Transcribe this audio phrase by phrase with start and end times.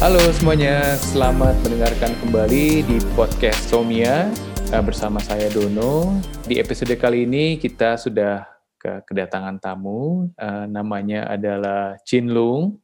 [0.00, 4.32] Halo semuanya, selamat mendengarkan kembali di podcast Somia
[4.72, 6.16] eh, bersama saya Dono.
[6.48, 8.48] Di episode kali ini kita sudah
[8.80, 12.80] ke kedatangan tamu, uh, namanya adalah Chin Lung.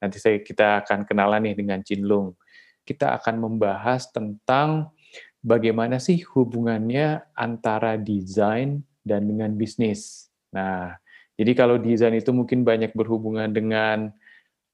[0.00, 2.32] Nanti saya kita akan kenalan nih dengan Chin Lung.
[2.88, 4.96] Kita akan membahas tentang
[5.44, 10.32] bagaimana sih hubungannya antara desain dan dengan bisnis.
[10.56, 10.96] Nah,
[11.36, 14.16] jadi kalau desain itu mungkin banyak berhubungan dengan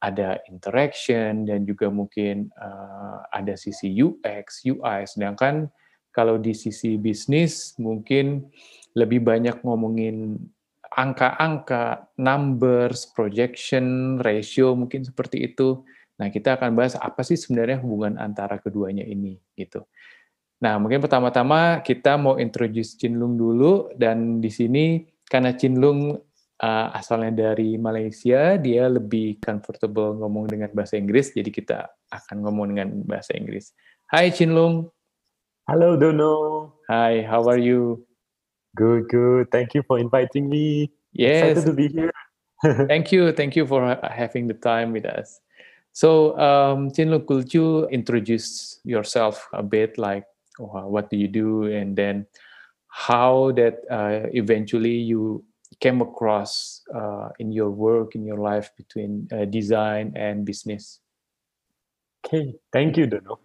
[0.03, 5.07] ada interaction dan juga mungkin uh, ada sisi UX, UI.
[5.07, 5.71] Sedangkan
[6.11, 8.51] kalau di sisi bisnis mungkin
[8.99, 10.37] lebih banyak ngomongin
[10.93, 15.81] angka-angka, numbers, projection, ratio mungkin seperti itu.
[16.21, 19.87] Nah, kita akan bahas apa sih sebenarnya hubungan antara keduanya ini gitu.
[20.63, 26.21] Nah, mungkin pertama-tama kita mau introduce Cinlung dulu dan di sini karena Cinlung
[26.63, 31.79] uh, asalnya dari Malaysia, dia lebih comfortable ngomong dengan bahasa Inggris, jadi kita
[32.15, 33.75] akan ngomong dengan bahasa Inggris.
[34.09, 34.89] Hai Chinlung.
[35.67, 36.35] Halo Dono.
[36.87, 38.07] Hi, how are you?
[38.79, 39.51] Good, good.
[39.51, 40.95] Thank you for inviting me.
[41.13, 41.59] Yes.
[41.59, 42.15] Excited to be here.
[42.91, 45.43] thank you, thank you for having the time with us.
[45.93, 50.25] So, um, Chinlung, could you introduce yourself a bit, like
[50.57, 52.25] what do you do, and then
[52.89, 55.45] how that uh, eventually you
[55.83, 61.01] came across uh, in your work in your life between uh, design and business?
[62.25, 63.43] Okay thank you dono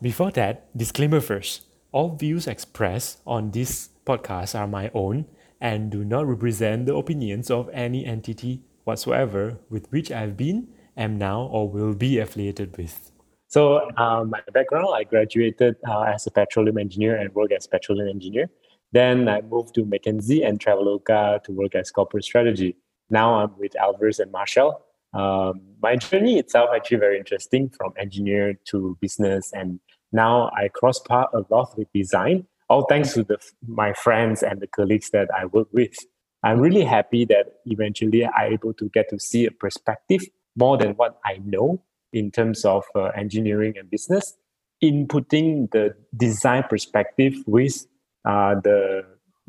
[0.00, 1.66] before that disclaimer first.
[1.92, 5.26] All views expressed on this podcast are my own
[5.60, 11.18] and do not represent the opinions of any entity whatsoever with which i've been am
[11.18, 13.12] now or will be affiliated with.
[13.48, 18.08] So um, my background i graduated uh, as a petroleum engineer and work as petroleum
[18.08, 18.48] engineer
[18.92, 22.76] then I moved to McKinsey and Traveloka to work as corporate strategy.
[23.08, 24.80] Now I'm with Alvarez and Marsal.
[25.12, 29.80] Um, my journey itself actually very interesting from engineer to business, and
[30.12, 32.46] now I cross path a lot with design.
[32.68, 35.96] All thanks to the, my friends and the colleagues that I work with.
[36.42, 40.22] I'm really happy that eventually I'm able to get to see a perspective
[40.56, 44.36] more than what I know in terms of uh, engineering and business,
[44.82, 47.86] inputting the design perspective with
[48.24, 49.04] uh, the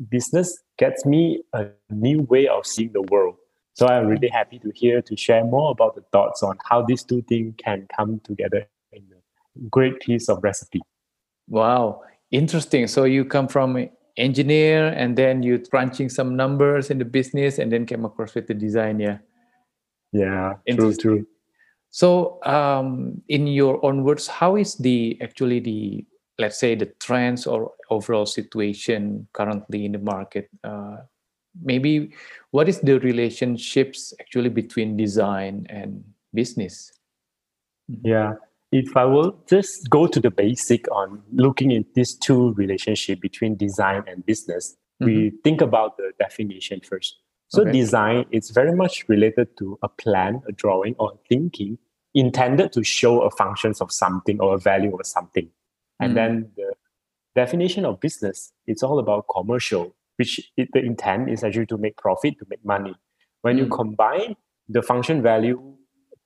[0.08, 3.36] business gets me a new way of seeing the world.
[3.74, 7.02] So I'm really happy to hear to share more about the thoughts on how these
[7.02, 10.82] two things can come together in a great piece of recipe.
[11.48, 12.86] Wow, interesting.
[12.86, 13.88] So you come from
[14.18, 18.46] engineer and then you crunching some numbers in the business and then came across with
[18.46, 19.18] the design, yeah.
[20.12, 21.26] Yeah, true, true.
[21.90, 26.04] So um, in your own words, how is the actually the
[26.38, 30.96] let's say the trends or overall situation currently in the market uh,
[31.60, 32.12] maybe
[32.50, 36.02] what is the relationships actually between design and
[36.32, 36.92] business
[37.90, 38.06] mm-hmm.
[38.06, 38.34] yeah
[38.70, 43.56] if i will just go to the basic on looking at these two relationship between
[43.56, 45.06] design and business mm-hmm.
[45.06, 47.16] we think about the definition first
[47.48, 47.72] so okay.
[47.72, 51.76] design is very much related to a plan a drawing or thinking
[52.14, 55.48] intended to show a functions of something or a value of something
[56.00, 56.14] and mm.
[56.14, 56.72] then the
[57.34, 61.96] definition of business, it's all about commercial, which it, the intent is actually to make
[61.96, 62.94] profit, to make money.
[63.42, 63.60] When mm.
[63.60, 64.36] you combine
[64.68, 65.76] the function value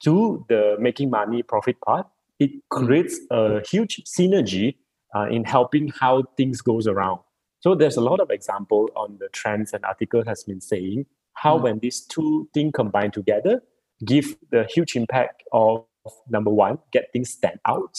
[0.04, 2.06] to the making money profit part,
[2.38, 2.60] it mm.
[2.70, 4.76] creates a huge synergy
[5.14, 7.20] uh, in helping how things goes around.
[7.60, 11.58] So there's a lot of example on the trends and article has been saying how
[11.58, 11.62] mm.
[11.62, 13.62] when these two things combine together,
[14.04, 15.84] give the huge impact of
[16.28, 17.98] number one, get things stand out,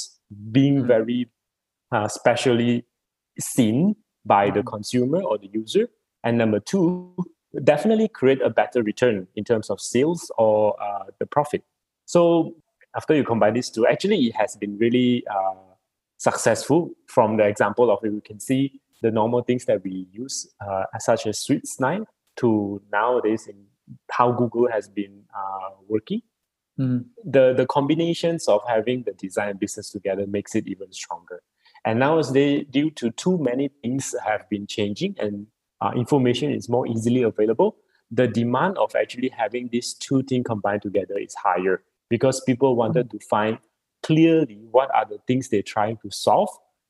[0.52, 0.88] being mm.
[0.88, 1.30] very
[1.92, 2.86] uh, specially
[3.40, 4.70] seen by the mm-hmm.
[4.70, 5.90] consumer or the user.
[6.24, 7.16] And number two,
[7.64, 11.64] definitely create a better return in terms of sales or uh, the profit.
[12.06, 12.56] So
[12.96, 15.54] after you combine these two, actually it has been really uh,
[16.18, 18.12] successful from the example of it.
[18.12, 22.06] We can see the normal things that we use, uh, such as Sweets 9,
[22.38, 23.66] to nowadays in
[24.12, 26.22] how Google has been uh, working.
[26.80, 27.06] Mm.
[27.24, 31.42] The, the combinations of having the design business together makes it even stronger.
[31.88, 35.48] And nowadays, due to too many things have been changing and
[35.80, 37.78] uh, information is more easily available,
[38.12, 43.10] the demand of actually having these two things combined together is higher because people wanted
[43.12, 43.60] to find
[44.04, 46.50] clearly what are the things they're trying to solve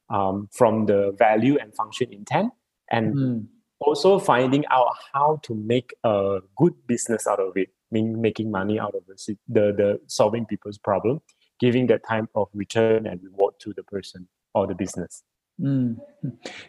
[0.10, 2.52] um, from the value and function intent
[2.90, 3.46] and mm.
[3.80, 8.80] also finding out how to make a good business out of it meaning making money
[8.80, 11.22] out of it, the, the solving people's problem
[11.60, 15.24] giving that time of return and reward to the person or the business.
[15.62, 15.98] Mm.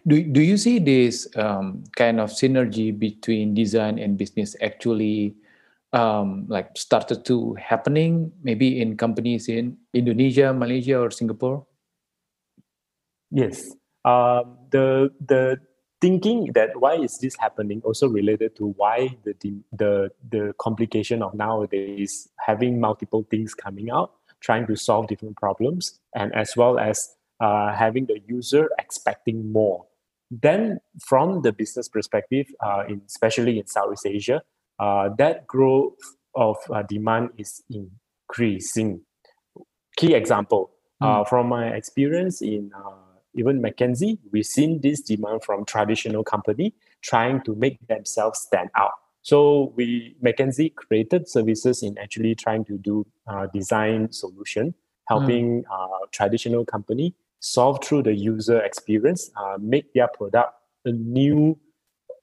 [0.07, 5.35] Do, do you see this um, kind of synergy between design and business actually
[5.93, 11.67] um, like started to happening maybe in companies in Indonesia, Malaysia, or Singapore?
[13.31, 13.73] Yes.
[14.05, 15.59] Um, the the
[16.01, 19.35] thinking that why is this happening also related to why the
[19.73, 25.99] the the complication of nowadays having multiple things coming out trying to solve different problems
[26.15, 29.87] and as well as uh, having the user expecting more
[30.31, 34.43] then from the business perspective uh, in, especially in southeast asia
[34.79, 35.99] uh, that growth
[36.35, 39.01] of uh, demand is increasing
[39.97, 40.71] key example
[41.03, 41.29] mm.
[41.29, 47.41] from my experience in uh, even McKinsey, we've seen this demand from traditional company trying
[47.43, 48.93] to make themselves stand out.
[49.23, 54.75] So we McKinsey created services in actually trying to do uh, design solution,
[55.07, 55.65] helping mm.
[55.71, 60.53] uh, traditional company solve through the user experience, uh, make their product
[60.85, 61.59] a new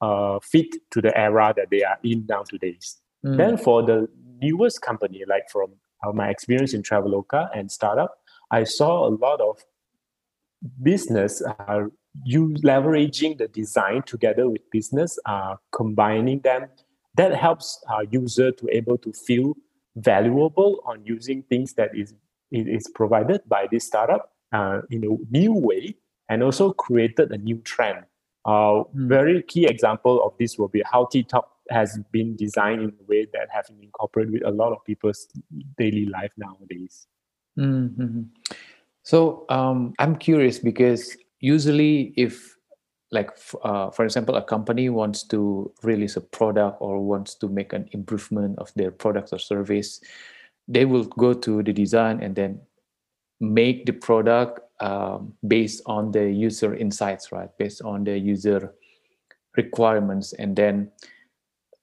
[0.00, 2.78] uh, fit to the era that they are in now today.
[3.24, 3.36] Mm.
[3.36, 4.08] Then for the
[4.40, 5.72] newest company, like from
[6.06, 8.18] uh, my experience in Traveloka and startup,
[8.50, 9.64] I saw a lot of
[10.82, 11.90] business are
[12.24, 16.68] you leveraging the design together with business, uh, combining them.
[17.14, 19.54] That helps our user to able to feel
[19.96, 22.14] valuable on using things that is
[22.52, 25.96] is provided by this startup uh, in a new way,
[26.28, 28.04] and also created a new trend.
[28.44, 29.08] Uh, mm.
[29.08, 33.26] Very key example of this will be how TikTok has been designed in a way
[33.32, 35.26] that have been incorporated with a lot of people's
[35.76, 37.06] daily life nowadays.
[37.58, 38.22] Mm-hmm.
[39.02, 42.56] So um, I'm curious because usually, if
[43.12, 43.30] like
[43.62, 47.88] uh, for example, a company wants to release a product or wants to make an
[47.92, 50.00] improvement of their product or service,
[50.68, 52.60] they will go to the design and then
[53.40, 57.50] make the product um, based on the user insights, right?
[57.58, 58.74] Based on the user
[59.56, 60.90] requirements, and then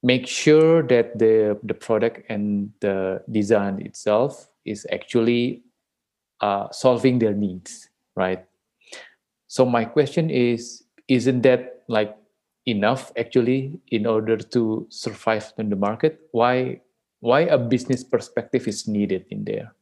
[0.04, 5.64] make sure that the the product and the design itself is actually
[6.42, 8.46] uh, solving their needs, right?
[9.48, 12.16] So my question is, isn't that like
[12.66, 16.20] enough actually in order to survive in the market?
[16.32, 16.82] Why
[17.20, 19.74] why a business perspective is needed in there?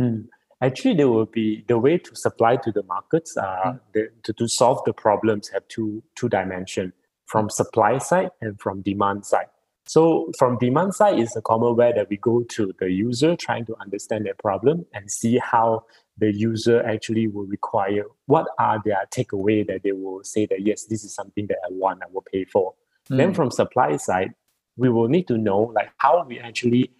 [0.00, 0.28] Mm.
[0.62, 3.36] Actually, there will be the way to supply to the markets.
[3.36, 6.92] Uh, the, to, to solve the problems have two two dimension
[7.26, 9.46] from supply side and from demand side.
[9.88, 13.66] So from demand side is a common way that we go to the user trying
[13.66, 15.84] to understand their problem and see how
[16.18, 20.86] the user actually will require what are their takeaway that they will say that yes
[20.86, 22.74] this is something that I want I will pay for.
[23.10, 23.16] Mm.
[23.18, 24.34] Then from supply side
[24.76, 26.90] we will need to know like how we actually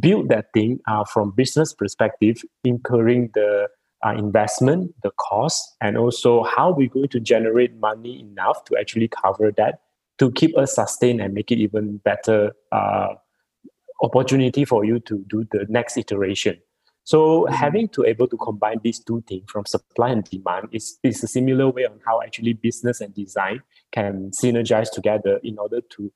[0.00, 3.68] build that thing uh, from business perspective incurring the
[4.04, 9.08] uh, investment the cost and also how we're going to generate money enough to actually
[9.08, 9.80] cover that
[10.18, 13.08] to keep us sustained and make it even better uh,
[14.02, 16.58] opportunity for you to do the next iteration.
[17.04, 17.54] So mm-hmm.
[17.54, 21.26] having to able to combine these two things from supply and demand is, is a
[21.26, 26.12] similar way on how actually business and design can synergize together in order to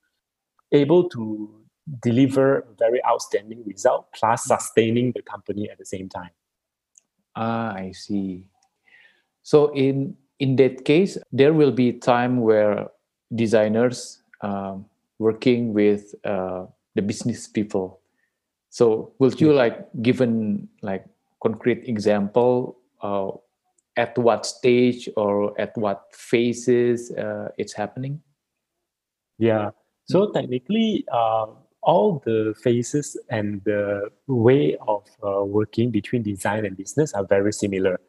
[0.73, 1.66] able to
[2.03, 6.31] deliver very outstanding result plus sustaining the company at the same time.
[7.37, 8.49] Ah, I see.
[9.43, 12.89] So in in that case, there will be time where
[13.35, 14.87] designers um,
[15.19, 18.01] working with uh, the business people.
[18.71, 21.07] So, will you like given like
[21.43, 23.31] concrete example uh,
[23.97, 28.21] at what stage or at what phases uh, it's happening?
[29.39, 29.71] Yeah.
[30.09, 31.47] So technically, uh,
[31.87, 37.53] all the phases and the way of uh, working between design and business are very
[37.53, 38.01] similar.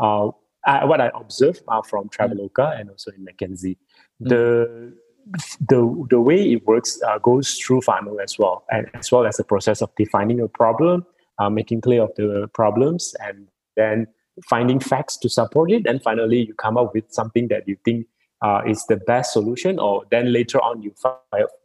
[0.00, 0.30] Uh,
[0.66, 3.76] I, what I observed uh, from Traveloka and also in McKinsey,
[4.22, 4.28] mm.
[4.28, 4.94] the
[5.68, 9.36] the the way it works uh, goes through funnel as well, and as well as
[9.36, 11.04] the process of defining a problem,
[11.38, 14.06] uh, making clear of the problems, and then
[14.48, 18.06] finding facts to support it, and finally you come up with something that you think
[18.42, 20.94] uh, is the best solution, or then later on you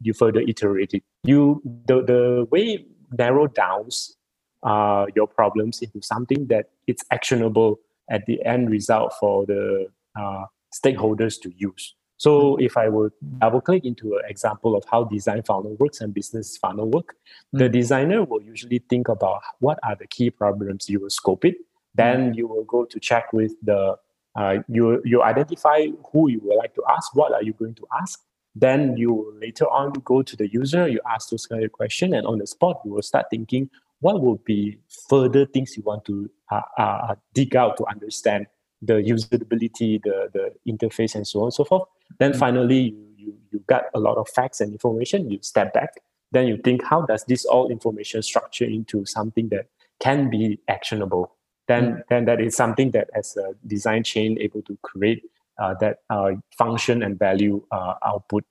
[0.02, 1.04] you further iterate it.
[1.24, 2.86] You the the way
[3.18, 4.18] narrow downs
[4.64, 7.80] uh, your problems into something that it's actionable
[8.10, 9.88] at the end result for the
[10.20, 11.96] uh, stakeholders to use.
[12.18, 16.14] So if I would double click into an example of how design funnel works and
[16.14, 17.58] business funnel work, mm-hmm.
[17.60, 21.56] the designer will usually think about what are the key problems you will scope it.
[21.94, 22.34] Then mm-hmm.
[22.34, 23.98] you will go to check with the
[24.36, 27.16] uh, you you identify who you would like to ask.
[27.16, 28.22] What are you going to ask?
[28.56, 30.88] Then you later on go to the user.
[30.88, 33.70] You ask those kind of question, and on the spot you will start thinking
[34.02, 34.78] what will be
[35.10, 38.46] further things you want to uh, uh, dig out to understand
[38.82, 41.84] the usability, the, the interface, and so on and so forth.
[42.20, 42.40] Then mm-hmm.
[42.40, 45.90] finally, you, you, you got a lot of facts and information, you step back.
[46.32, 49.68] then you think how does this all information structure into something that
[50.00, 51.35] can be actionable
[51.68, 55.24] then then that is something that as a design chain able to create
[55.60, 58.44] uh, that uh, function and value uh, output.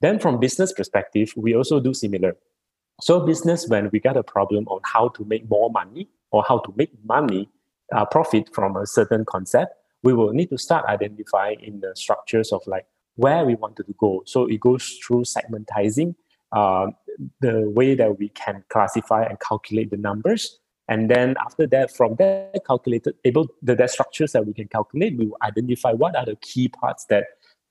[0.00, 2.36] Then from business perspective we also do similar.
[3.00, 6.58] So business when we got a problem on how to make more money or how
[6.58, 7.48] to make money
[7.94, 12.52] uh, profit from a certain concept we will need to start identifying in the structures
[12.52, 12.86] of like
[13.16, 14.22] where we wanted to go.
[14.26, 16.14] So it goes through segmentizing
[16.52, 16.88] uh,
[17.40, 20.58] the way that we can classify and calculate the numbers.
[20.90, 25.16] And then after that, from that calculated, able the, the structures that we can calculate,
[25.16, 27.24] we will identify what are the key parts that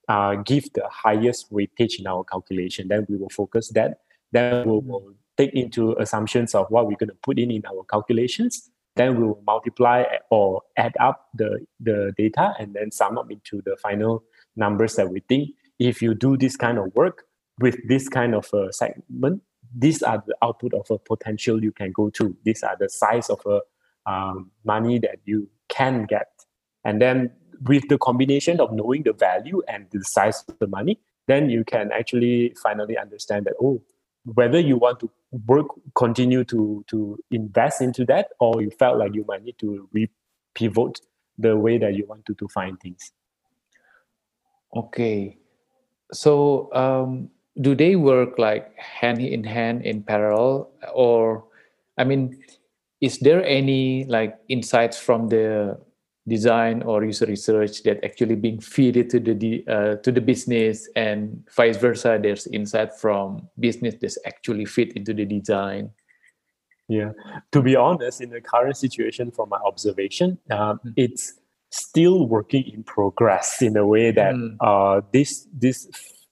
[0.07, 2.87] uh, give the highest weightage in our calculation.
[2.87, 3.99] Then we will focus that.
[4.31, 7.83] Then we will take into assumptions of what we're going to put in in our
[7.91, 8.71] calculations.
[8.95, 13.61] Then we will multiply or add up the, the data and then sum up into
[13.65, 14.23] the final
[14.55, 15.49] numbers that we think.
[15.77, 17.25] If you do this kind of work,
[17.59, 19.41] with this kind of a segment,
[19.75, 22.35] these are the output of a potential you can go to.
[22.43, 23.61] These are the size of a
[24.09, 26.27] um, money that you can get.
[26.83, 27.31] And then
[27.63, 31.63] with the combination of knowing the value and the size of the money, then you
[31.63, 33.81] can actually finally understand that, oh,
[34.23, 35.09] whether you want to
[35.45, 39.87] work, continue to, to invest into that, or you felt like you might need to
[39.93, 40.99] re-pivot
[41.37, 43.11] the way that you want to, to find things.
[44.75, 45.37] Okay.
[46.11, 47.29] So um,
[47.61, 51.43] do they work like hand in hand in parallel or
[51.97, 52.37] i mean
[53.01, 55.77] is there any like insights from the
[56.27, 61.43] design or user research that actually being fed to the uh, to the business and
[61.55, 65.89] vice versa there's insight from business that's actually fit into the design
[66.87, 67.11] yeah
[67.51, 70.93] to be honest in the current situation from my observation uh, mm.
[70.95, 71.39] it's
[71.71, 74.55] still working in progress in a way that mm.
[74.61, 75.87] uh, this this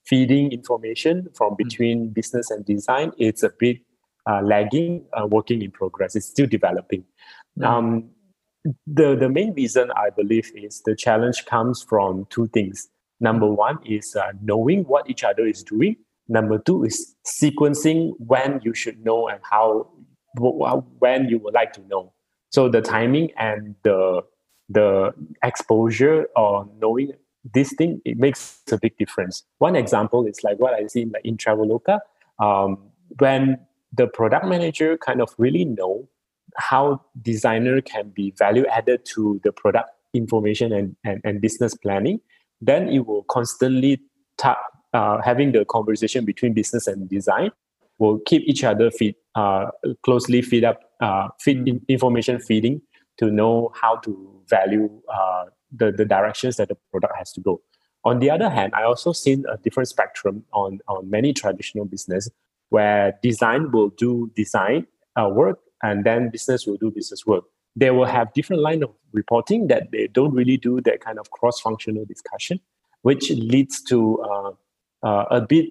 [0.08, 1.56] feeding information from hmm.
[1.56, 2.14] between mm.
[2.14, 3.78] business and design, it's a bit
[4.28, 6.16] uh, lagging, uh, working in progress.
[6.16, 7.04] It's still developing.
[7.58, 7.66] Mm.
[7.66, 8.10] Um,
[8.86, 12.88] the, the main reason I believe is the challenge comes from two things.
[13.20, 13.54] Number hmm.
[13.54, 15.96] one is uh, knowing what each other is doing.
[16.28, 19.90] Number two is sequencing when you should know and how
[20.98, 22.12] when you would like to know.
[22.50, 24.22] So the timing and the
[24.68, 25.12] the
[25.42, 27.12] exposure or knowing
[27.44, 29.44] this thing it makes a big difference.
[29.58, 32.00] One example is like what I see like in Traveloka,
[32.40, 32.78] um,
[33.18, 33.58] when
[33.92, 36.08] the product manager kind of really know
[36.56, 42.20] how designer can be value added to the product information and, and, and business planning,
[42.60, 44.00] then it will constantly
[44.36, 44.58] ta-
[44.92, 47.50] uh, having the conversation between business and design
[47.98, 49.66] will keep each other feed uh,
[50.02, 52.80] closely feed up uh, feed information feeding
[53.18, 57.60] to know how to value uh, the, the directions that the product has to go.
[58.04, 62.28] On the other hand, I also seen a different spectrum on, on many traditional business
[62.70, 67.44] where design will do design uh, work and then business will do business work.
[67.76, 71.30] They will have different line of reporting that they don't really do that kind of
[71.30, 72.60] cross-functional discussion,
[73.02, 74.50] which leads to uh,
[75.02, 75.70] uh, a bit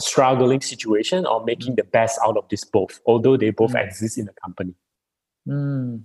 [0.00, 3.84] struggling situation or making the best out of this both, although they both mm.
[3.84, 4.74] exist in the company.
[5.48, 6.02] Mm.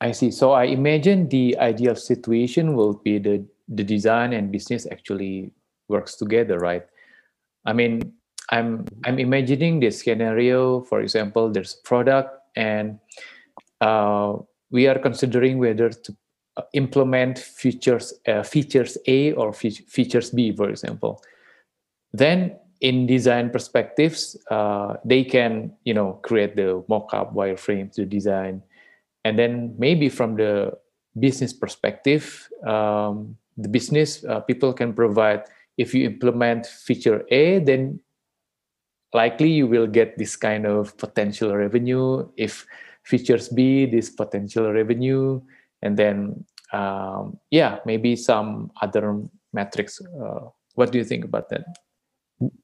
[0.00, 0.30] I see.
[0.30, 5.52] So I imagine the ideal situation will be the the design and business actually
[5.88, 6.84] works together, right?
[7.64, 8.12] I mean,
[8.50, 10.82] I'm I'm imagining this scenario.
[10.82, 12.98] For example, there's a product, and
[13.80, 14.36] uh,
[14.70, 16.16] we are considering whether to
[16.56, 21.22] uh, implement features uh, features A or fe- features B, for example.
[22.12, 28.62] Then, in design perspectives, uh, they can you know create the mock-up wireframes, the design
[29.26, 30.70] and then maybe from the
[31.18, 35.42] business perspective um, the business uh, people can provide
[35.76, 37.98] if you implement feature a then
[39.16, 42.28] likely you will get this kind of potential revenue.
[42.36, 42.66] If
[43.02, 45.40] features b this potential revenue.
[45.82, 51.64] And then um, yeah maybe some other metrics uh, what do you think about that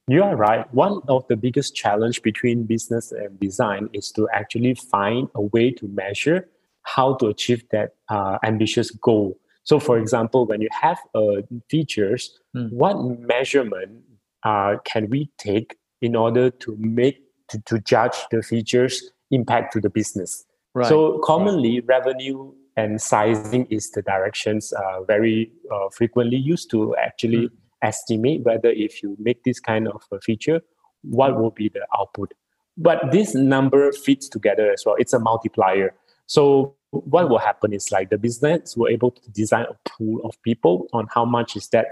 [0.07, 0.73] you are right.
[0.75, 5.71] One of the biggest challenge between business and design is to actually find a way
[5.73, 6.49] to measure
[6.83, 9.39] how to achieve that uh, ambitious goal.
[9.65, 12.71] So, for example, when you have uh, features, mm.
[12.73, 14.03] what measurement
[14.43, 19.81] uh, can we take in order to make to, to judge the features impact to
[19.81, 20.45] the business?
[20.75, 20.89] Right.
[20.89, 22.05] So, commonly, right.
[22.05, 27.51] revenue and sizing is the directions uh, very uh, frequently used to actually mm.
[27.83, 30.61] Estimate whether if you make this kind of a feature,
[31.03, 32.33] what will be the output.
[32.77, 34.97] But this number fits together as well.
[34.99, 35.95] It's a multiplier.
[36.27, 40.41] So what will happen is like the business will able to design a pool of
[40.43, 41.87] people on how much is that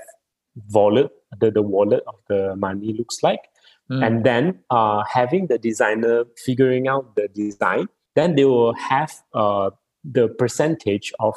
[0.73, 3.41] wallet, the, the wallet of the money looks like.
[3.91, 4.07] Mm.
[4.07, 9.71] And then uh, having the designer figuring out the design, then they will have uh,
[10.05, 11.35] the percentage of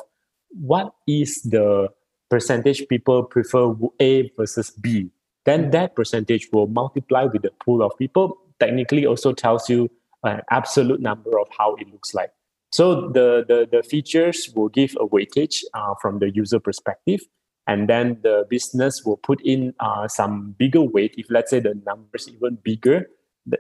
[0.50, 1.90] what is the
[2.34, 5.12] percentage people prefer A versus B.
[5.46, 5.72] Then mm.
[5.74, 8.38] that percentage will multiply with the pool of people.
[8.60, 9.90] Technically, also tells you
[10.24, 12.32] an absolute number of how it looks like.
[12.72, 17.20] So the, the, the features will give a weightage uh, from the user perspective,
[17.68, 21.14] and then the business will put in uh, some bigger weight.
[21.18, 23.10] If let's say the numbers even bigger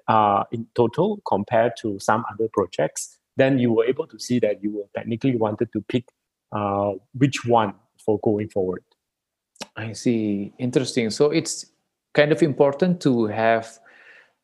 [0.08, 4.64] uh, in total compared to some other projects, then you were able to see that
[4.64, 6.06] you were technically wanted to pick
[6.52, 8.84] uh, which one for going forward.
[9.76, 10.54] I see.
[10.60, 11.10] Interesting.
[11.10, 11.66] So it's
[12.14, 13.80] kind of important to have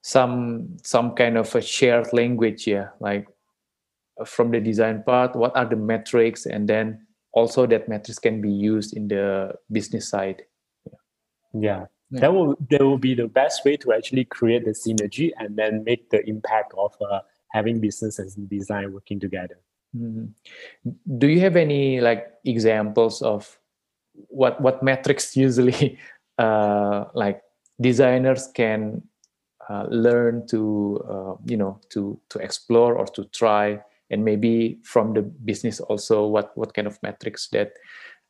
[0.02, 3.28] some some kind of a shared language, yeah, like
[4.26, 8.50] from the design part what are the metrics and then also that metrics can be
[8.50, 10.44] used in the business side
[11.54, 12.20] yeah, yeah.
[12.20, 15.84] that will that will be the best way to actually create the synergy and then
[15.84, 17.20] make the impact of uh,
[17.52, 19.60] having business and design working together
[19.96, 20.26] mm-hmm.
[21.18, 23.60] do you have any like examples of
[24.28, 25.98] what what metrics usually
[26.38, 27.42] uh, like
[27.82, 29.02] designers can
[29.70, 33.80] uh, learn to uh, you know to to explore or to try?
[34.12, 37.74] And maybe from the business also what what kind of metrics that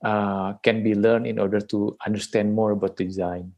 [0.03, 3.53] uh, can be learned in order to understand more about design?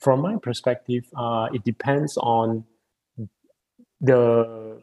[0.00, 2.64] From my perspective uh, it depends on
[4.00, 4.80] the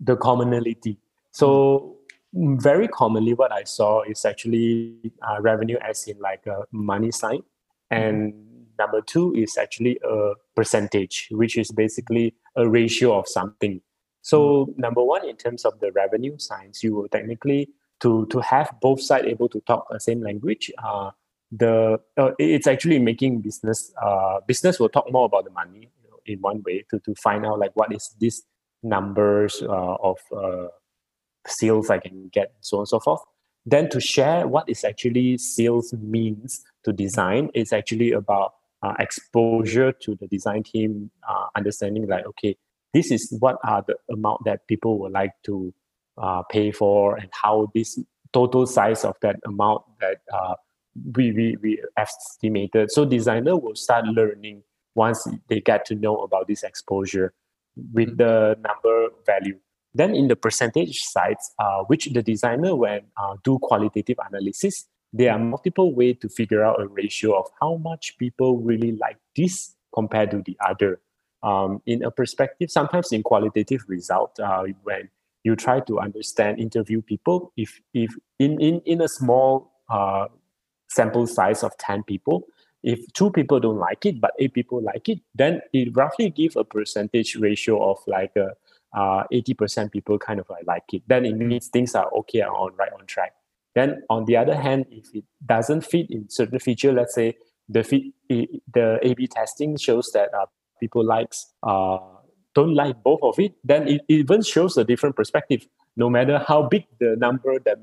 [0.00, 0.98] the commonality
[1.32, 1.96] so
[2.34, 4.96] very commonly what i saw is actually
[5.28, 7.40] uh, revenue as in like a money sign
[7.90, 8.32] and
[8.78, 13.80] number two is actually a percentage which is basically a ratio of something
[14.22, 14.78] so mm.
[14.78, 17.70] number one, in terms of the revenue science, you will technically
[18.00, 20.70] to to have both sides able to talk the same language.
[20.82, 21.10] Uh,
[21.52, 23.92] the uh, it's actually making business.
[24.00, 27.14] Uh, business will talk more about the money you know, in one way to to
[27.14, 28.42] find out like what is this
[28.82, 30.18] numbers uh, of
[31.46, 33.20] sales I can get, so on and so forth.
[33.66, 39.92] Then to share what is actually sales means to design is actually about uh, exposure
[39.92, 42.56] to the design team, uh, understanding like okay
[42.92, 45.72] this is what are the amount that people would like to
[46.18, 47.98] uh, pay for and how this
[48.32, 50.54] total size of that amount that uh,
[51.16, 52.90] we, we, we estimated.
[52.90, 54.62] So designer will start learning
[54.94, 57.32] once they get to know about this exposure
[57.92, 58.16] with mm-hmm.
[58.16, 59.58] the number value.
[59.94, 65.32] Then in the percentage sides, uh, which the designer when uh, do qualitative analysis, there
[65.32, 69.74] are multiple ways to figure out a ratio of how much people really like this
[69.92, 71.00] compared to the other.
[71.42, 75.08] Um, in a perspective, sometimes in qualitative result, uh, when
[75.42, 80.26] you try to understand, interview people, if if in in, in a small uh,
[80.88, 82.46] sample size of 10 people,
[82.82, 86.56] if two people don't like it, but eight people like it, then it roughly give
[86.56, 88.50] a percentage ratio of like a,
[88.94, 91.02] uh, 80% people kind of like, like it.
[91.06, 93.32] Then it means things are okay on right on track.
[93.74, 97.36] Then on the other hand, if it doesn't fit in certain feature, let's say
[97.68, 100.46] the fit, the A/B testing shows that uh,
[100.80, 101.98] people likes uh,
[102.54, 105.66] don't like both of it, then it even shows a different perspective.
[105.96, 107.78] No matter how big the number that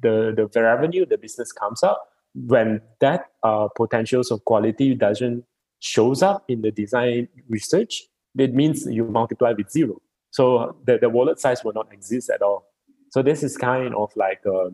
[0.00, 5.44] the, the revenue the business comes up, when that uh, potentials of quality doesn't
[5.80, 8.02] shows up in the design research,
[8.38, 10.00] it means you multiply with zero.
[10.30, 12.66] So the, the wallet size will not exist at all.
[13.10, 14.70] So this is kind of like a,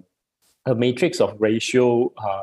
[0.71, 2.42] a metrics of ratio uh,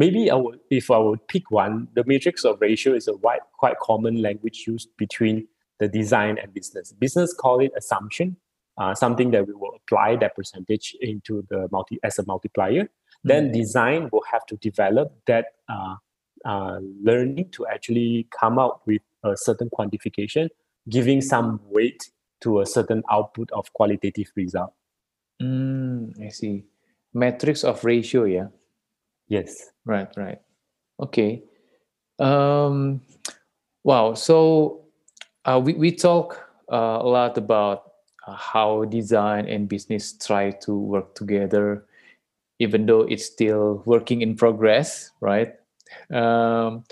[0.00, 3.40] maybe I would, if I would pick one, the metrics of ratio is a wide,
[3.58, 5.46] quite common language used between
[5.78, 6.92] the design and business.
[6.92, 8.36] Business call it assumption,
[8.78, 12.84] uh, something that we will apply that percentage into the multi as a multiplier.
[12.84, 13.28] Mm-hmm.
[13.30, 15.96] Then design will have to develop that uh,
[16.46, 20.48] uh, learning to actually come out with a certain quantification,
[20.88, 24.72] giving some weight to a certain output of qualitative result.
[25.42, 26.64] Mm, I see.
[27.14, 28.48] Metrics of ratio, yeah.
[29.28, 29.70] Yes.
[29.84, 30.40] Right, right.
[31.00, 31.42] Okay.
[32.18, 33.00] Um,
[33.84, 34.14] wow.
[34.14, 34.84] So
[35.44, 37.92] uh, we, we talk uh, a lot about
[38.26, 41.84] uh, how design and business try to work together,
[42.58, 45.54] even though it's still working in progress, right?
[46.12, 46.84] Um,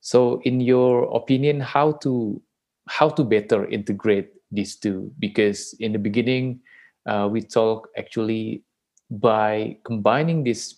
[0.00, 2.40] so, in your opinion, how to
[2.88, 5.12] how to better integrate these two?
[5.20, 6.60] Because in the beginning,
[7.06, 8.64] uh, we talk actually
[9.10, 10.74] by combining this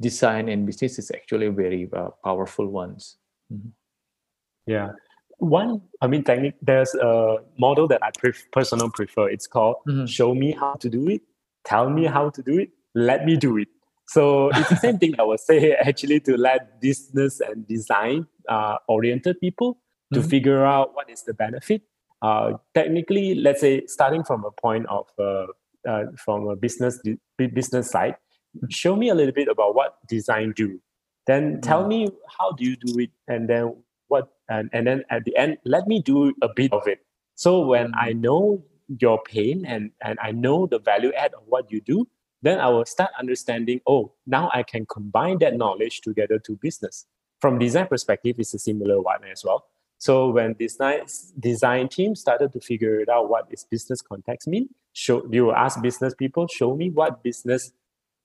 [0.00, 3.18] design and business is actually very uh, powerful ones.
[3.52, 3.68] Mm-hmm.
[4.66, 4.92] Yeah.
[5.38, 9.28] One, I mean, technique, there's a model that I pref- personally prefer.
[9.28, 10.06] It's called mm-hmm.
[10.06, 11.20] show me how to do it,
[11.64, 13.68] tell me how to do it, let me do it.
[14.08, 18.76] So it's the same thing I would say actually to let business and design uh,
[18.88, 19.78] oriented people
[20.14, 20.28] to mm-hmm.
[20.28, 21.82] figure out what is the benefit.
[22.26, 25.46] Uh, technically, let's say starting from a point of uh,
[25.88, 27.00] uh, from a business
[27.38, 28.16] business side,
[28.68, 30.80] show me a little bit about what design do.
[31.28, 31.88] Then tell mm.
[31.88, 32.00] me
[32.36, 33.76] how do you do it, and then
[34.08, 36.98] what, and, and then at the end, let me do a bit of it.
[37.36, 38.20] So when I mm.
[38.26, 38.64] know
[39.04, 42.08] your pain and and I know the value add of what you do,
[42.42, 43.80] then I will start understanding.
[43.86, 47.06] Oh, now I can combine that knowledge together to business.
[47.40, 49.66] From design perspective, it's a similar one as well.
[49.98, 51.00] So when design
[51.38, 54.68] design team started to figure it out, what is business context mean?
[54.92, 57.72] Show you ask business people, show me what business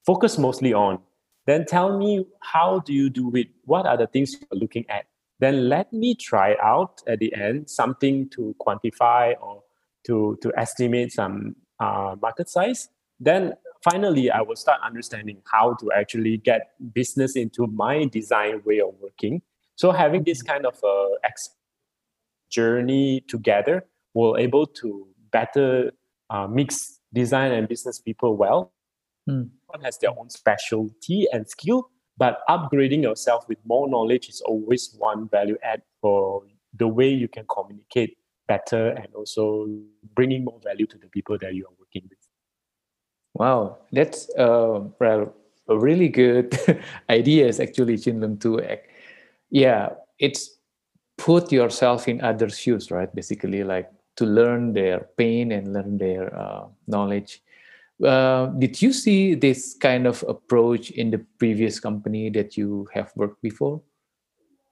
[0.05, 0.99] focus mostly on.
[1.45, 3.47] Then tell me how do you do it?
[3.65, 5.05] What are the things you're looking at?
[5.39, 9.63] Then let me try out at the end something to quantify or
[10.05, 12.89] to to estimate some uh, market size.
[13.19, 13.53] Then
[13.83, 18.93] finally, I will start understanding how to actually get business into my design way of
[19.01, 19.41] working.
[19.75, 21.15] So having this kind of uh,
[22.51, 25.91] journey together we're able to better
[26.29, 28.73] uh, mix design and business people well.
[29.29, 29.49] Mm.
[29.67, 34.95] One has their own specialty and skill, but upgrading yourself with more knowledge is always
[34.97, 39.67] one value add for the way you can communicate better and also
[40.15, 42.19] bringing more value to the people that you are working with.
[43.33, 44.81] Wow, that's uh,
[45.69, 46.57] really good
[47.09, 48.61] ideas actually, Chin Lung, to
[49.49, 50.57] yeah, it's
[51.21, 53.13] put yourself in others' shoes, right?
[53.13, 57.41] Basically, like to learn their pain and learn their uh, knowledge.
[58.03, 63.11] Uh, did you see this kind of approach in the previous company that you have
[63.15, 63.81] worked before?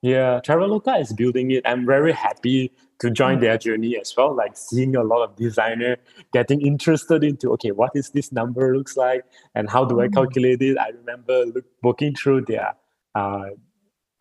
[0.02, 1.62] Yeah, Traveloka is building it.
[1.66, 3.42] I'm very happy to join mm.
[3.42, 4.34] their journey as well.
[4.34, 5.98] Like seeing a lot of designer
[6.34, 10.02] getting interested into okay, what is this number looks like, and how do.
[10.02, 10.78] I calculate it?
[10.78, 12.74] I remember look, working through their
[13.14, 13.50] uh,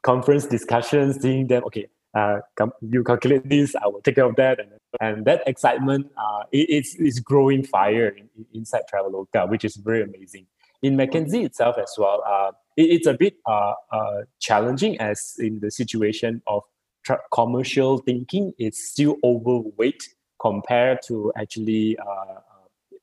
[0.02, 1.62] conference discussions, seeing them.
[1.64, 2.38] Okay, uh,
[2.80, 4.58] you calculate this, I will take care of that.
[4.60, 9.76] And, and that excitement, uh, it, it's, it's growing fire in, inside Traveloka, which is
[9.76, 10.46] very amazing.
[10.82, 15.60] In McKinsey itself as well, uh, it, it's a bit uh, uh, challenging as in
[15.60, 16.62] the situation of
[17.04, 20.08] tra- commercial thinking, it's still overweight
[20.40, 22.40] compared to actually uh,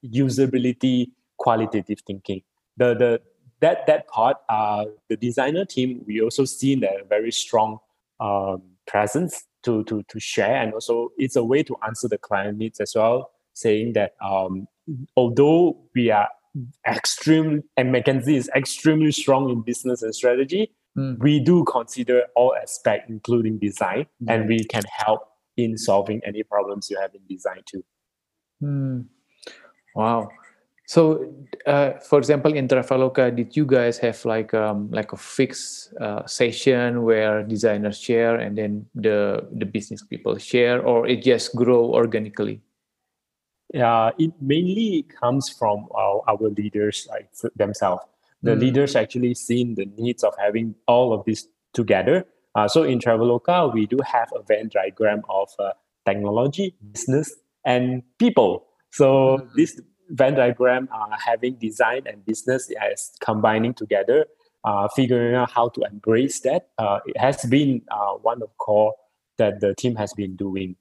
[0.06, 2.42] usability qualitative thinking.
[2.78, 3.22] The, the,
[3.60, 7.80] that, that part, the designer team, we also seen that very strong
[8.20, 10.56] um, presence to, to, to share.
[10.56, 14.68] And also, it's a way to answer the client needs as well, saying that um,
[15.16, 16.30] although we are
[16.88, 21.18] extreme and McKinsey is extremely strong in business and strategy, mm.
[21.20, 24.34] we do consider all aspects, including design, mm.
[24.34, 25.22] and we can help
[25.58, 27.84] in solving any problems you have in design too.
[28.62, 29.06] Mm.
[29.96, 30.30] Wow.
[30.88, 31.34] So,
[31.66, 36.26] uh, for example, in Traveloka, did you guys have like um, like a fixed uh,
[36.28, 41.86] session where designers share and then the the business people share, or it just grow
[41.86, 42.62] organically?
[43.74, 48.04] Yeah, it mainly comes from our, our leaders like themselves.
[48.44, 48.60] The mm.
[48.60, 52.26] leaders actually seen the needs of having all of this together.
[52.54, 55.72] Uh, so in Traveloka, we do have a Venn diagram of uh,
[56.06, 57.34] technology, business,
[57.66, 58.68] and people.
[58.92, 59.50] So mm.
[59.56, 64.26] this Venn diagram uh, having design and business as combining together,
[64.64, 66.70] uh, figuring out how to embrace that.
[66.78, 68.94] Uh, it has been uh, one of core
[69.38, 70.76] that the team has been doing.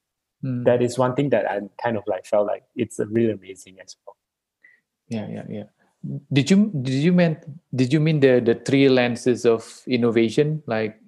[0.45, 0.65] Mm.
[0.65, 3.77] That is one thing that I kind of like felt like it's a really amazing
[3.83, 4.17] as well.
[5.09, 5.65] Yeah, yeah, yeah.
[6.31, 7.39] Did you did you mean
[7.75, 11.01] did you mean the the three lenses of innovation like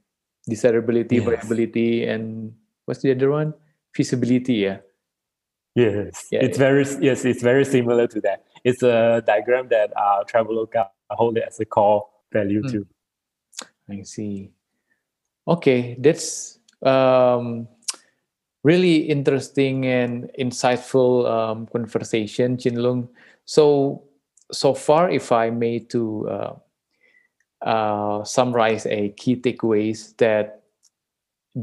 [0.49, 1.25] desirability, yes.
[1.27, 2.55] viability, and
[2.87, 3.53] what's the other one?
[3.93, 4.55] Feasibility.
[4.55, 4.79] Yeah.
[5.77, 6.65] Yes, yeah, it's yeah.
[6.65, 8.45] very yes, it's very similar to that.
[8.65, 12.73] It's a diagram that uh, Traveloka hold it as a core value mm.
[12.73, 12.87] too.
[13.91, 14.53] I see.
[15.47, 17.69] Okay, that's um,
[18.65, 23.09] really interesting and insightful um, conversation, Chinlung.
[23.45, 24.03] So
[24.51, 26.55] so far, if I may to uh,
[27.69, 30.63] uh, summarize a key takeaways that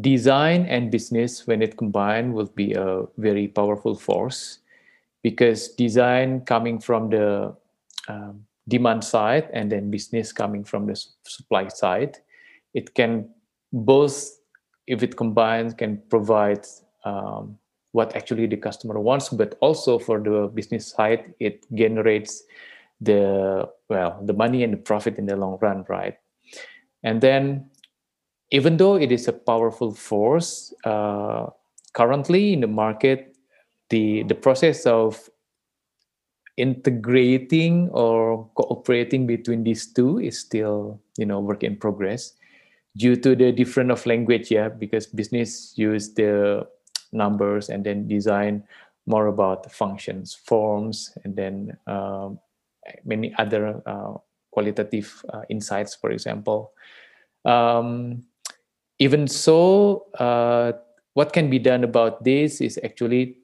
[0.02, 4.60] design and business when it combined will be a very powerful force
[5.22, 7.56] because design coming from the
[8.08, 12.18] um, demand side and then business coming from the supply side
[12.74, 13.30] it can
[13.72, 14.40] both
[14.88, 16.66] if it combines can provide
[17.06, 17.58] um,
[17.92, 22.44] what actually the customer wants but also for the business side it generates
[23.02, 26.18] the well the money and the profit in the long run right?
[27.04, 27.70] And then
[28.54, 31.48] even though it is a powerful force, uh,
[31.94, 33.36] currently in the market,
[33.90, 35.28] the, the process of
[36.56, 42.34] integrating or cooperating between these two is still you know work in progress
[42.96, 46.62] due to the different of language yeah because business use the
[47.12, 48.64] numbers and then design
[49.08, 52.38] more about functions forms and then um,
[53.04, 54.14] many other uh,
[54.52, 56.72] qualitative uh, insights for example.
[57.46, 58.24] Um,
[59.00, 60.72] even so uh,
[61.14, 63.38] what can be done about this is actually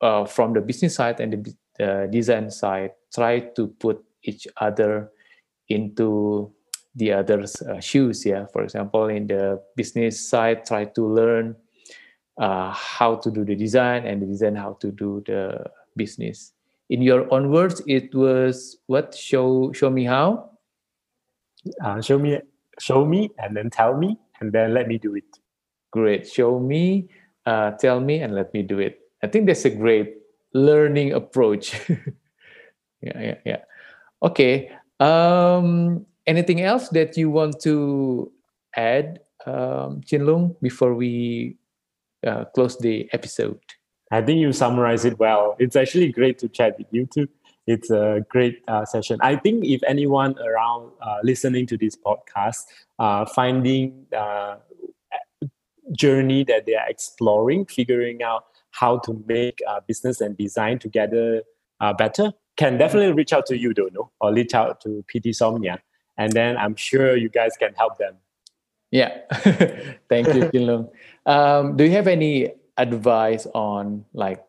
[0.00, 5.10] uh, from the business side and the uh, design side try to put each other
[5.68, 6.52] into
[6.94, 8.46] the other's uh, shoes yeah.
[8.52, 11.56] For example in the business side try to learn
[12.38, 15.64] uh, how to do the design and the design how to do the
[15.96, 16.52] business.
[16.90, 19.14] In your own words it was what?
[19.14, 20.50] Show show me how?
[21.82, 22.38] Uh, show me
[22.78, 25.38] show me and then tell me and then let me do it
[25.90, 27.08] great show me
[27.46, 30.16] uh, tell me and let me do it i think that's a great
[30.54, 31.74] learning approach
[33.02, 33.62] yeah yeah yeah
[34.22, 34.70] okay
[35.00, 38.30] um anything else that you want to
[38.76, 41.56] add, um, Chin before we
[42.26, 43.60] uh, close the episode?
[44.10, 45.56] I think you summarized it well.
[45.58, 47.28] It's actually great to chat with you too.
[47.66, 49.18] It's a great uh, session.
[49.22, 52.64] I think if anyone around uh, listening to this podcast,
[52.98, 54.56] uh, finding uh,
[55.92, 61.42] journey that they are exploring, figuring out how to make uh, business and design together
[61.80, 65.78] uh, better, can definitely reach out to you, Dono, or reach out to PT Somia
[66.16, 68.16] and then I'm sure you guys can help them.
[68.90, 69.18] Yeah,
[70.08, 70.90] thank you, Chinlung.
[71.26, 74.44] Um, do you have any advice on like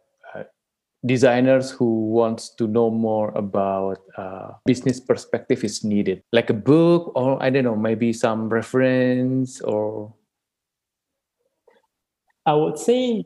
[1.05, 7.11] designers who wants to know more about uh, business perspective is needed, like a book
[7.15, 10.13] or I don't know, maybe some reference or?
[12.45, 13.25] I would say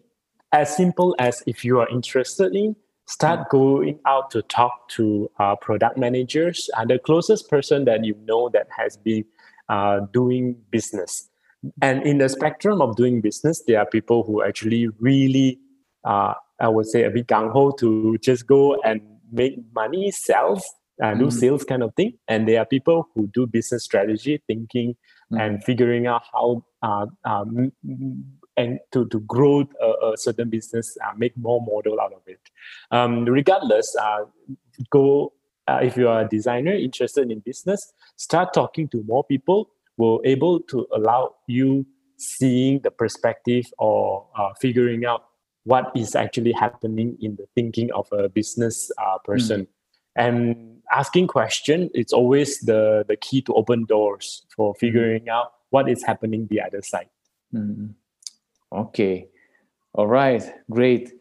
[0.51, 2.75] as simple as if you are interested in
[3.07, 6.69] start going out to talk to uh, product managers.
[6.77, 9.25] And the closest person that you know that has been
[9.67, 11.27] uh, doing business.
[11.81, 15.59] And in the spectrum of doing business there are people who actually really
[16.05, 20.63] uh, i would say a bit gung-ho to just go and make money sales
[21.03, 21.33] uh, do mm.
[21.33, 24.95] sales kind of thing and there are people who do business strategy thinking
[25.31, 25.39] mm.
[25.39, 27.71] and figuring out how uh, um,
[28.59, 32.41] and to, to grow a, a certain business, uh, make more model out of it.
[32.91, 34.25] Um, regardless, uh,
[34.89, 35.31] go
[35.69, 39.69] uh, if you are a designer interested in business, start talking to more people.
[39.97, 41.85] Will able to allow you
[42.17, 45.25] seeing the perspective or uh, figuring out
[45.69, 49.61] what is actually happening in the thinking of a business uh, person.
[49.61, 49.67] Mm.
[50.15, 55.87] And asking question, it's always the, the key to open doors for figuring out what
[55.87, 57.09] is happening the other side.
[57.53, 57.93] Mm.
[58.71, 59.27] Okay.
[59.93, 60.43] All right.
[60.71, 61.13] Great.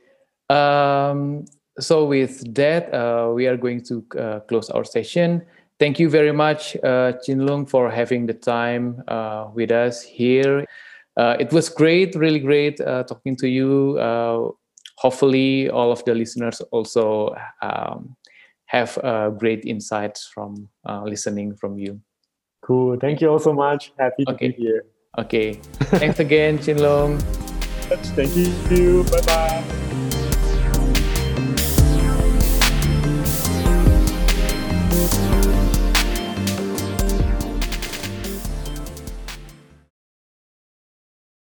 [0.49, 1.45] Um,
[1.79, 5.43] so with that, uh, we are going to uh, close our session.
[5.79, 10.65] Thank you very much, uh, Lung, for having the time uh, with us here.
[11.19, 13.99] Uh, it was great, really great uh, talking to you.
[13.99, 14.51] Uh,
[14.97, 18.17] hopefully, all of the listeners also um,
[18.67, 18.95] have
[19.39, 20.69] great insights from
[21.05, 22.01] listening from you.
[22.63, 22.99] Cool.
[22.99, 23.93] Thank you all so much.
[23.99, 24.49] Happy to okay.
[24.49, 24.85] be here.
[25.19, 25.55] Okay.
[25.99, 27.19] Thanks again, Chin Long.
[27.89, 29.05] Thank you.
[29.05, 29.78] Bye bye.